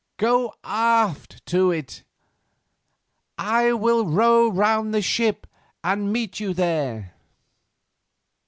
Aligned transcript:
Go 0.17 0.55
aft 0.63 1.45
to 1.45 1.69
it, 1.69 2.01
I 3.37 3.71
will 3.73 4.07
row 4.07 4.49
round 4.49 4.95
the 4.95 5.01
ship 5.03 5.45
and 5.83 6.11
meet 6.11 6.39
you 6.39 6.55
there." 6.55 7.13